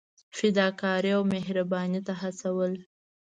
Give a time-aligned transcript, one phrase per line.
[0.37, 2.73] فدا کارۍ او مهربانۍ ته هڅول.